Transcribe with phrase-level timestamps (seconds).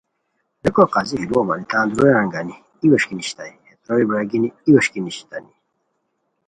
[0.63, 4.25] ریکو قاضی ہے لوؤ مانی تان دورو رویان گانی ای ویݰکی نیشیتائے، ہے تروئے برار
[4.31, 5.53] گینی ای ویݰکی نیشیتانی